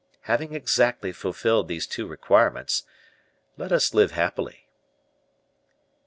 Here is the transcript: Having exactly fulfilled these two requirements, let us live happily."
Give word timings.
Having 0.21 0.55
exactly 0.55 1.11
fulfilled 1.11 1.67
these 1.67 1.85
two 1.85 2.07
requirements, 2.07 2.85
let 3.55 3.71
us 3.71 3.93
live 3.93 4.13
happily." 4.13 4.65